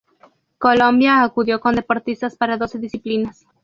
[0.57, 3.45] Colombia acudió con deportistas para doce disciplinas.